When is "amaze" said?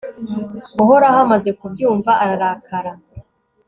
1.25-1.49